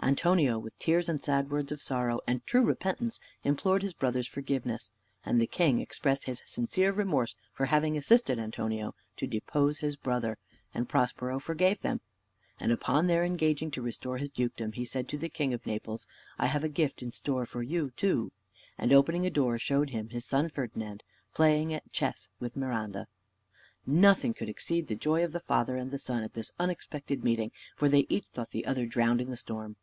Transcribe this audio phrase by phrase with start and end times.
[0.00, 4.90] Antonio with tears, and sad words of sorrow and true repentance, implored his brother's forgiveness,
[5.26, 10.38] and the king expressed his sincere remorse for having assisted Antonio to depose his brother:
[10.72, 12.00] and Prospero forgave them;
[12.58, 16.06] and, upon their engaging to restore his dukedom, he said to the king of Naples,
[16.38, 18.32] "I have a gift in store for you too;"
[18.78, 21.02] and opening a door, showed him his son Ferdinand
[21.34, 23.08] playing at chess with Miranda.
[23.84, 27.50] Nothing could exceed the joy of the father and the son at this unexpected meeting,
[27.76, 29.76] for they each thought the other drowned in the storm.